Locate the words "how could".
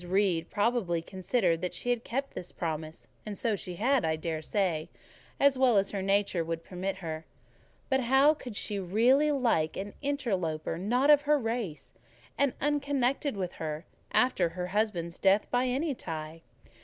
7.99-8.55